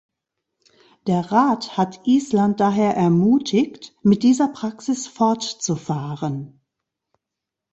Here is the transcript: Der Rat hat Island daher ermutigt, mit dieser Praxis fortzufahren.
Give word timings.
Der 1.05 1.31
Rat 1.31 1.77
hat 1.77 2.07
Island 2.07 2.59
daher 2.59 2.97
ermutigt, 2.97 3.95
mit 4.01 4.23
dieser 4.23 4.47
Praxis 4.47 5.05
fortzufahren. 5.05 6.59